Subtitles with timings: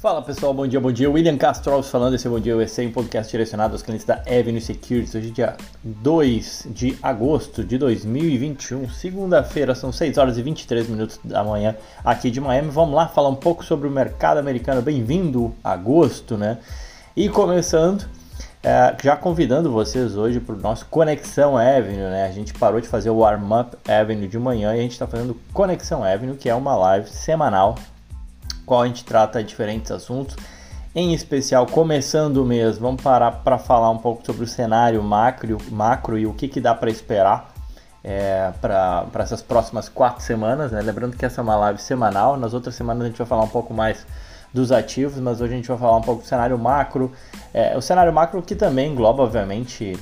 [0.00, 1.10] Fala pessoal, bom dia, bom dia.
[1.10, 4.58] William Castro falando, esse é Bom Dia USA, um podcast direcionado aos clientes da Avenue
[4.58, 5.14] Securities.
[5.14, 11.44] Hoje dia 2 de agosto de 2021, segunda-feira, são 6 horas e 23 minutos da
[11.44, 12.70] manhã aqui de Miami.
[12.70, 14.80] Vamos lá falar um pouco sobre o mercado americano.
[14.80, 16.56] Bem-vindo agosto, né?
[17.14, 18.08] E começando,
[18.62, 22.24] é, já convidando vocês hoje para o nosso Conexão Avenue, né?
[22.24, 25.06] A gente parou de fazer o Warm Up Avenue de manhã e a gente está
[25.06, 27.74] fazendo Conexão Avenue, que é uma live semanal
[28.70, 30.36] qual a gente trata diferentes assuntos.
[30.94, 35.58] Em especial, começando o mês, vamos parar para falar um pouco sobre o cenário macro,
[35.72, 37.52] macro e o que, que dá para esperar
[38.04, 40.70] é, para essas próximas quatro semanas.
[40.70, 40.80] Né?
[40.82, 43.48] Lembrando que essa é uma live semanal, nas outras semanas a gente vai falar um
[43.48, 44.06] pouco mais
[44.54, 47.10] dos ativos, mas hoje a gente vai falar um pouco do cenário macro.
[47.52, 49.98] É, o cenário macro que também engloba, obviamente,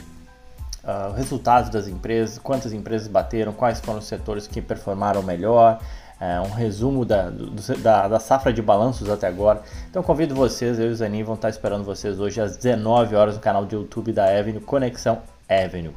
[0.85, 5.81] uh, resultados das empresas, quantas empresas bateram, quais foram os setores que performaram melhor,
[6.21, 9.63] é, um resumo da, do, da, da, safra de balanços até agora.
[9.89, 13.37] Então convido vocês, eu e o Zanin vão estar esperando vocês hoje às 19 horas
[13.37, 15.95] no canal de YouTube da Avenue, Conexão Avenue.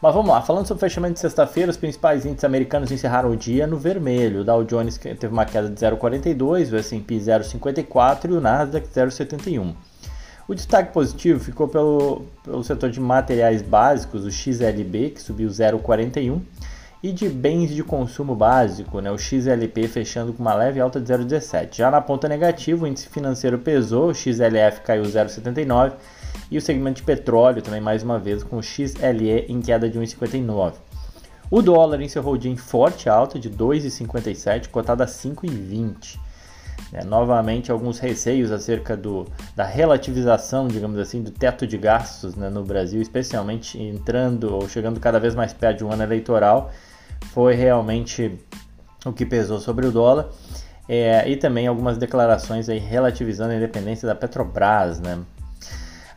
[0.00, 3.36] Mas vamos lá, falando sobre o fechamento de sexta-feira, os principais índices americanos encerraram o
[3.36, 4.42] dia no vermelho.
[4.42, 9.74] O Dow Jones teve uma queda de 0,42, o S&P 0,54 e o Nasdaq 0,71.
[10.46, 16.40] O destaque positivo ficou pelo, pelo setor de materiais básicos, o XLB, que subiu 0,41,
[17.02, 21.12] e de bens de consumo básico, né, o XLP fechando com uma leve alta de
[21.12, 21.76] 0,17.
[21.76, 25.92] Já na ponta negativa, o índice financeiro pesou, o XLF caiu 0,79
[26.50, 29.98] e o segmento de petróleo também mais uma vez com o XLE em queda de
[29.98, 30.74] 1,59.
[31.50, 36.18] O dólar encerrou o dia em forte alta de 2,57, cotado a 5,20.
[36.92, 42.48] É, novamente, alguns receios acerca do, da relativização, digamos assim, do teto de gastos né,
[42.48, 46.70] no Brasil, especialmente entrando ou chegando cada vez mais perto de um ano eleitoral
[47.32, 48.38] foi realmente
[49.04, 50.28] o que pesou sobre o dólar.
[50.88, 55.18] É, e também algumas declarações aí relativizando a independência da Petrobras, né?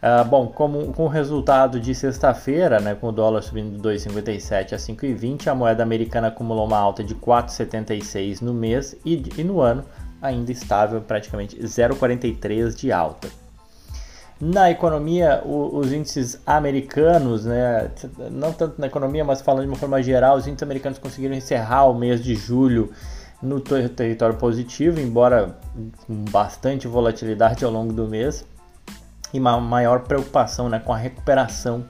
[0.01, 4.73] Ah, bom, como, com o resultado de sexta-feira, né, com o dólar subindo de 2,57
[4.73, 9.59] a 5,20, a moeda americana acumulou uma alta de 4,76 no mês e, e no
[9.59, 9.83] ano
[10.21, 13.27] ainda estável, praticamente 0,43 de alta.
[14.41, 17.91] Na economia, o, os índices americanos, né,
[18.31, 21.85] não tanto na economia, mas falando de uma forma geral, os índices americanos conseguiram encerrar
[21.85, 22.91] o mês de julho
[23.41, 25.57] no território positivo, embora
[26.05, 28.45] com bastante volatilidade ao longo do mês
[29.33, 31.85] e uma maior preocupação né, com a recuperação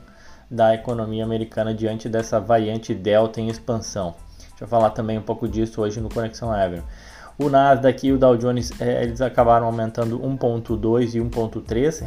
[0.50, 4.16] da economia americana diante dessa variante Delta em expansão.
[4.50, 6.84] Deixa eu falar também um pouco disso hoje no Conexão Avenue.
[7.40, 12.04] O Nasdaq e o Dow Jones é, eles acabaram aumentando 1.2 e 1.3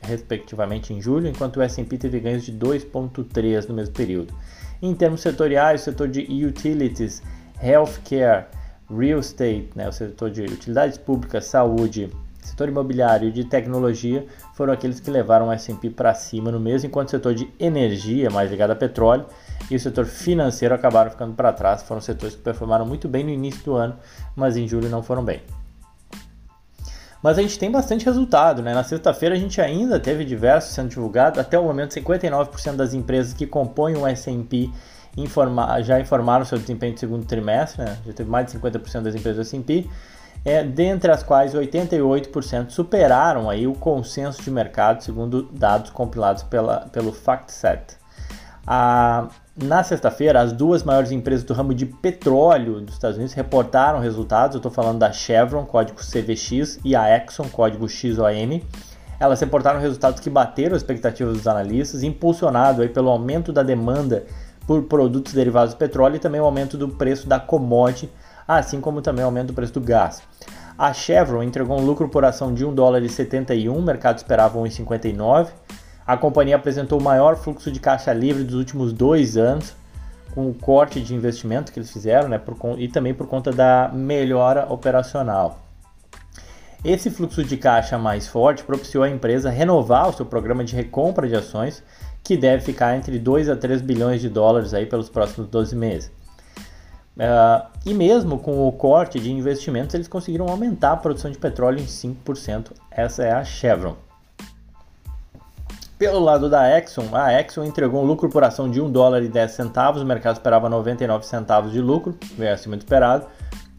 [0.00, 4.32] respectivamente em julho, enquanto o S&P teve ganhos de 2.3 no mesmo período.
[4.80, 7.22] Em termos setoriais, o setor de utilities,
[7.62, 8.46] healthcare,
[8.88, 12.08] real estate, né, o setor de utilidades públicas, saúde,
[12.40, 14.24] setor imobiliário e de tecnologia
[14.54, 18.30] foram aqueles que levaram o S&P para cima no mês, enquanto o setor de energia,
[18.30, 19.26] mais ligado a petróleo,
[19.70, 21.82] e o setor financeiro acabaram ficando para trás.
[21.82, 23.96] Foram setores que performaram muito bem no início do ano,
[24.34, 25.42] mas em julho não foram bem.
[27.22, 28.72] Mas a gente tem bastante resultado, né?
[28.72, 31.38] Na sexta-feira a gente ainda teve diversos sendo divulgados.
[31.38, 34.70] Até o momento, 59% das empresas que compõem o S&P
[35.16, 37.98] informa já informaram o desempenho do segundo trimestre, né?
[38.06, 39.86] Já teve mais de 50% das empresas do S&P,
[40.44, 46.88] é, dentre as quais 88% superaram aí o consenso de mercado, segundo dados compilados pela,
[46.92, 47.98] pelo FactSet.
[48.66, 49.28] A,
[49.62, 54.54] na sexta-feira, as duas maiores empresas do ramo de petróleo dos Estados Unidos reportaram resultados.
[54.54, 58.60] Eu estou falando da Chevron, código CVX, e a Exxon, código XOM.
[59.18, 64.24] Elas reportaram resultados que bateram as expectativas dos analistas, impulsionado aí pelo aumento da demanda
[64.66, 68.10] por produtos derivados do petróleo e também o aumento do preço da commodity,
[68.48, 70.22] assim como também o aumento do preço do gás.
[70.78, 74.58] A Chevron entregou um lucro por ação de 1 dólar e 71, o mercado esperava
[74.58, 75.48] 1,59
[76.06, 79.74] a companhia apresentou o maior fluxo de caixa livre dos últimos dois anos,
[80.34, 83.90] com o corte de investimento que eles fizeram, né, por, e também por conta da
[83.92, 85.60] melhora operacional.
[86.84, 91.28] Esse fluxo de caixa mais forte propiciou a empresa renovar o seu programa de recompra
[91.28, 91.82] de ações,
[92.22, 96.10] que deve ficar entre 2 a 3 bilhões de dólares aí pelos próximos 12 meses.
[97.16, 101.80] Uh, e mesmo com o corte de investimentos, eles conseguiram aumentar a produção de petróleo
[101.80, 102.72] em 5%.
[102.90, 103.96] Essa é a Chevron.
[106.00, 109.28] Pelo lado da Exxon, a Exxon entregou um lucro por ação de 1 dólar e
[109.28, 113.26] 10 centavos, o mercado esperava 99 centavos de lucro, veio acima do esperado.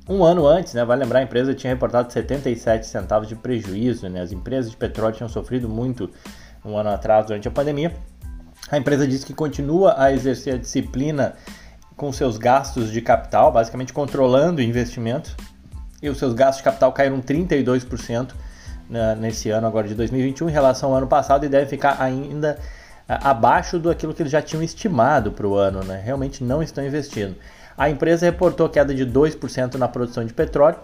[0.07, 4.21] Um ano antes, né, vale lembrar, a empresa tinha reportado 77 centavos de prejuízo, né,
[4.21, 6.11] as empresas de petróleo tinham sofrido muito
[6.63, 7.91] um ano atrás durante a pandemia.
[8.69, 11.33] A empresa disse que continua a exercer a disciplina
[11.97, 15.35] com seus gastos de capital, basicamente controlando o investimento,
[16.03, 18.35] e os seus gastos de capital caíram 32%
[19.19, 22.59] nesse ano agora de 2021 em relação ao ano passado e deve ficar ainda
[23.07, 26.01] abaixo do aquilo que eles já tinham estimado para o ano, né?
[26.03, 27.35] Realmente não estão investindo.
[27.77, 30.77] A empresa reportou queda de 2% na produção de petróleo.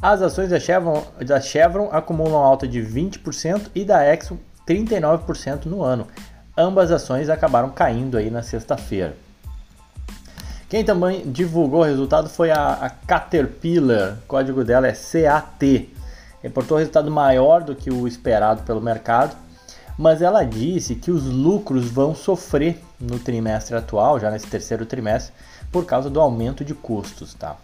[0.00, 5.82] As ações da Chevron, da Chevron acumulam alta de 20% e da Exxon 39% no
[5.82, 6.06] ano.
[6.56, 9.14] Ambas ações acabaram caindo aí na sexta-feira.
[10.68, 15.90] Quem também divulgou o resultado foi a, a Caterpillar, o código dela é CAT.
[16.42, 19.36] Reportou resultado maior do que o esperado pelo mercado,
[19.96, 25.32] mas ela disse que os lucros vão sofrer no trimestre atual, já nesse terceiro trimestre,
[25.70, 27.34] por causa do aumento de custos.
[27.34, 27.56] Tá?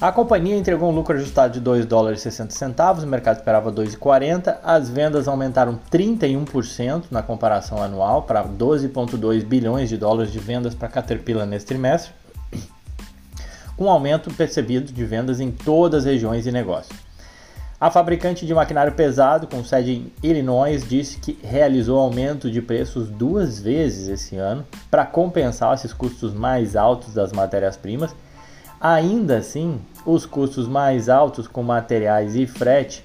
[0.00, 3.70] A companhia entregou um lucro ajustado de 2 dólares e 60 centavos, o mercado esperava
[3.70, 4.56] 2,40.
[4.64, 10.88] As vendas aumentaram 31% na comparação anual para 12,2 bilhões de dólares de vendas para
[10.88, 12.12] Caterpillar nesse trimestre,
[13.76, 16.92] com um aumento percebido de vendas em todas as regiões de negócio.
[17.82, 23.08] A fabricante de maquinário pesado, com sede em Illinois, disse que realizou aumento de preços
[23.08, 28.14] duas vezes esse ano para compensar esses custos mais altos das matérias-primas
[28.80, 33.04] Ainda assim, os custos mais altos com materiais e frete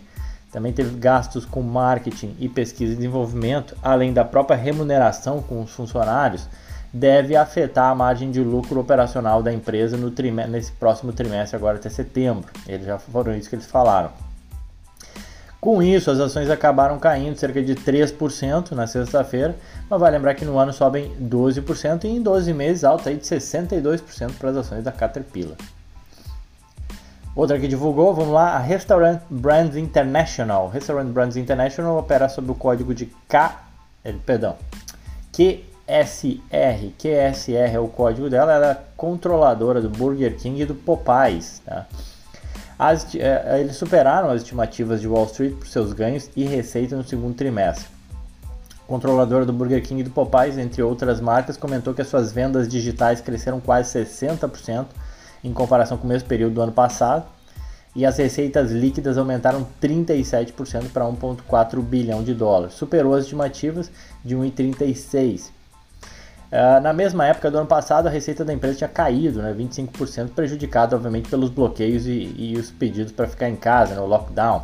[0.52, 5.72] também teve gastos com marketing e pesquisa e desenvolvimento, além da própria remuneração com os
[5.72, 6.48] funcionários,
[6.94, 10.14] deve afetar a margem de lucro operacional da empresa no
[10.48, 12.52] nesse próximo trimestre, agora até setembro.
[12.68, 14.27] Eles já foram isso que eles falaram.
[15.68, 19.54] Com isso, as ações acabaram caindo cerca de 3% na sexta-feira,
[19.90, 23.26] mas vai lembrar que no ano sobem 12% e em 12 meses alta aí de
[23.26, 25.58] 62% para as ações da Caterpillar.
[27.36, 30.70] Outra que divulgou, vamos lá, a Restaurant Brands International.
[30.70, 33.62] Restaurant Brands International opera sob o código de K,
[34.06, 34.56] eh, perdão,
[35.34, 36.94] QSR.
[36.98, 41.62] QSR é o código dela, ela é controladora do Burger King e do Popeyes.
[41.66, 41.86] Tá?
[42.80, 47.04] As, é, eles superaram as estimativas de Wall Street por seus ganhos e receita no
[47.04, 47.88] segundo trimestre.
[48.86, 52.68] controladora do Burger King e do Popeyes, entre outras marcas, comentou que as suas vendas
[52.68, 54.86] digitais cresceram quase 60%
[55.44, 57.26] em comparação com o mesmo período do ano passado
[57.96, 63.90] e as receitas líquidas aumentaram 37% para 1,4 bilhão de dólares, superou as estimativas
[64.24, 65.57] de 1,36
[66.52, 70.30] Uh, na mesma época do ano passado, a receita da empresa tinha caído, né, 25%,
[70.30, 74.64] prejudicado, obviamente, pelos bloqueios e, e os pedidos para ficar em casa, né, lockdown.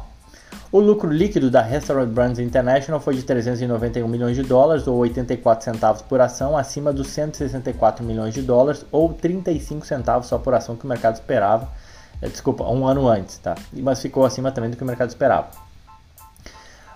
[0.71, 5.65] O lucro líquido da Restaurant Brands International foi de 391 milhões de dólares, ou 84
[5.65, 10.75] centavos por ação, acima dos 164 milhões de dólares, ou 35 centavos só por ação
[10.75, 11.69] que o mercado esperava.
[12.21, 13.55] É, desculpa, um ano antes, tá?
[13.73, 15.49] Mas ficou acima também do que o mercado esperava.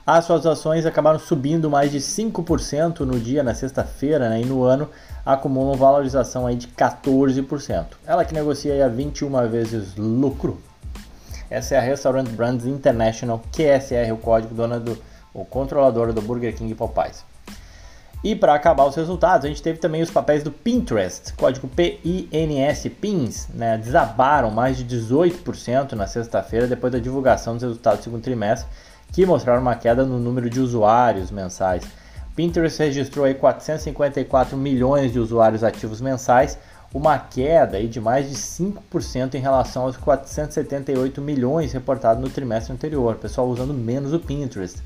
[0.07, 4.63] As suas ações acabaram subindo mais de 5% no dia, na sexta-feira, né, e no
[4.63, 4.89] ano
[5.25, 7.87] acumulam valorização aí de 14%.
[8.05, 10.61] Ela que negocia a 21 vezes lucro.
[11.49, 14.97] Essa é a Restaurant Brands International, QSR, o código dona do
[15.33, 17.25] o controlador do Burger King e Popeyes.
[18.23, 22.87] E para acabar os resultados, a gente teve também os papéis do Pinterest, código PINS,
[23.01, 28.23] PINS, né, desabaram mais de 18% na sexta-feira depois da divulgação dos resultados do segundo
[28.23, 28.69] trimestre
[29.11, 31.83] que mostraram uma queda no número de usuários mensais.
[32.35, 36.57] Pinterest registrou aí 454 milhões de usuários ativos mensais,
[36.93, 42.73] uma queda aí de mais de 5% em relação aos 478 milhões reportados no trimestre
[42.73, 44.81] anterior, pessoal usando menos o Pinterest.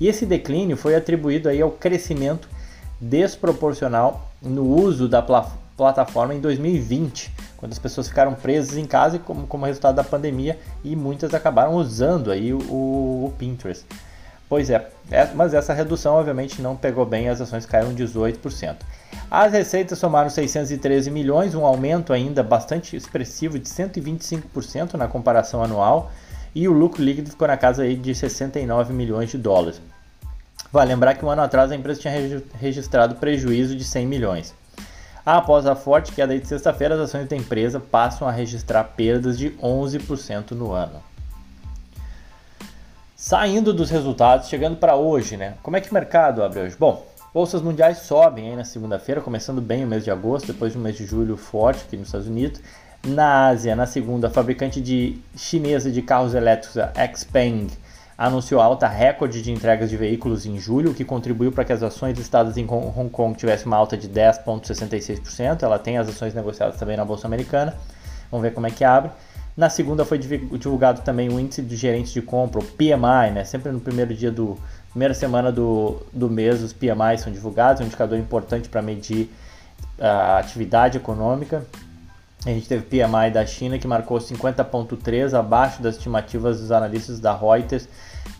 [0.00, 2.48] E esse declínio foi atribuído aí ao crescimento
[3.00, 9.18] desproporcional no uso da pla plataforma em 2020, quando as pessoas ficaram presas em casa
[9.18, 13.84] como, como resultado da pandemia e muitas acabaram usando aí o, o Pinterest.
[14.48, 18.76] Pois é, é, mas essa redução obviamente não pegou bem, as ações caíram 18%.
[19.28, 26.12] As receitas somaram 613 milhões, um aumento ainda bastante expressivo de 125% na comparação anual,
[26.54, 29.80] e o lucro líquido ficou na casa aí de 69 milhões de dólares.
[30.72, 34.54] Vale lembrar que um ano atrás a empresa tinha registrado prejuízo de 100 milhões.
[35.26, 39.50] Após a forte queda de sexta-feira, as ações da empresa passam a registrar perdas de
[39.60, 41.02] 11% no ano.
[43.16, 45.54] Saindo dos resultados, chegando para hoje, né?
[45.64, 46.76] Como é que o mercado abre hoje?
[46.78, 47.04] Bom,
[47.34, 50.82] bolsas mundiais sobem aí na segunda-feira, começando bem o mês de agosto, depois de um
[50.82, 52.60] mês de julho forte aqui nos Estados Unidos.
[53.04, 57.66] Na Ásia, na segunda, a fabricante de chinesa de carros elétricos, a Xpeng,
[58.16, 61.82] anunciou alta recorde de entregas de veículos em julho, o que contribuiu para que as
[61.82, 65.62] ações listadas em Hong Kong tivessem uma alta de 10,66%.
[65.62, 67.74] Ela tem as ações negociadas também na Bolsa Americana.
[68.30, 69.10] Vamos ver como é que abre.
[69.56, 73.44] Na segunda foi divulgado também o índice de gerentes de compra, o PMI, né?
[73.44, 74.58] Sempre no primeiro dia do
[74.90, 79.30] primeira semana do, do mês os PMI são divulgados, é um indicador importante para medir
[79.98, 81.64] a atividade econômica.
[82.46, 87.36] A gente teve PMI da China que marcou 50.3, abaixo das estimativas dos analistas da
[87.36, 87.88] Reuters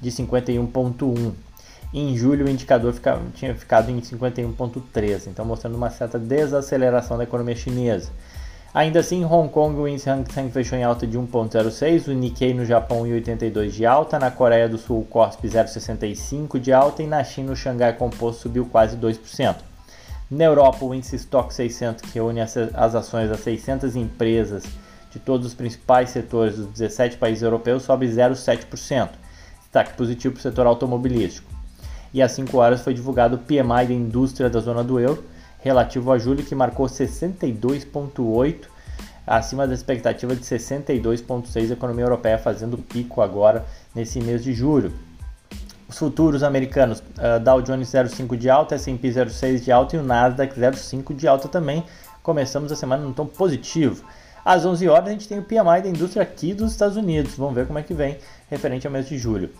[0.00, 1.32] de 51.1.
[1.92, 7.24] Em julho o indicador fica, tinha ficado em 51.3, então mostrando uma certa desaceleração da
[7.24, 8.12] economia chinesa.
[8.72, 12.54] Ainda assim, Hong Kong, o índice Hang Seng fechou em alta de 1,06, o Nikkei
[12.54, 17.02] no Japão em 82 de alta, na Coreia do Sul o Kospi 0,65 de alta
[17.02, 19.56] e na China o Xangai Composto subiu quase 2%.
[20.28, 22.56] Na Europa, o índice Stock 600, que reúne as,
[22.96, 24.64] ações das 600 empresas
[25.12, 29.10] de todos os principais setores dos 17 países europeus, sobe 0,7%.
[29.60, 31.48] Destaque positivo para o setor automobilístico.
[32.12, 35.24] E às 5 horas foi divulgado o PMI da indústria da zona do euro,
[35.60, 38.66] relativo a julho, que marcou 62,8,
[39.24, 43.64] acima da expectativa de 62,6, a economia europeia fazendo pico agora
[43.94, 44.92] nesse mês de julho.
[45.88, 50.02] Os futuros americanos, uh, Dow Jones 0,5 de alta, S&P 0,6 de alta e o
[50.02, 51.84] Nasdaq 0,5 de alta também.
[52.22, 54.04] Começamos a semana num tom positivo.
[54.44, 57.34] Às 11 horas a gente tem o PMI da indústria aqui dos Estados Unidos.
[57.34, 58.16] Vamos ver como é que vem
[58.48, 59.50] referente ao mês de julho.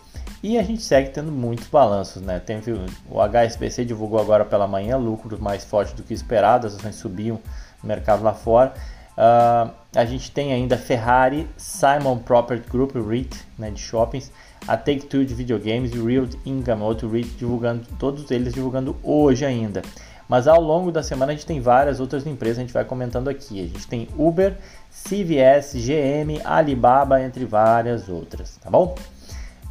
[0.41, 2.39] E a gente segue tendo muitos balanços, né?
[2.39, 2.61] Tem,
[3.09, 7.39] o HSBC divulgou agora pela manhã lucros mais fortes do que esperado, as ações subiam
[7.81, 8.73] no mercado lá fora.
[9.17, 14.31] Uh, a gente tem ainda Ferrari, Simon Property Group, REIT, né, de shoppings,
[14.67, 19.81] a Take-Two de videogames e Real Income, REIT, divulgando, todos eles divulgando hoje ainda.
[20.27, 23.29] Mas ao longo da semana a gente tem várias outras empresas, a gente vai comentando
[23.29, 23.63] aqui.
[23.63, 24.57] A gente tem Uber,
[24.91, 28.93] CVS, GM, Alibaba, entre várias outras, tá bom?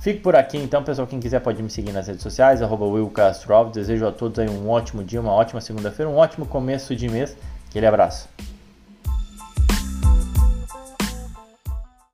[0.00, 1.06] Fico por aqui então, pessoal.
[1.06, 2.86] Quem quiser pode me seguir nas redes sociais, arroba
[3.72, 7.36] Desejo a todos aí um ótimo dia, uma ótima segunda-feira, um ótimo começo de mês.
[7.68, 8.28] Aquele abraço.